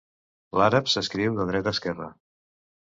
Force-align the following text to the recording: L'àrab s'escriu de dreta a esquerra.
L'àrab 0.61 0.89
s'escriu 0.93 1.39
de 1.41 1.49
dreta 1.53 1.75
a 1.75 1.79
esquerra. 1.79 2.11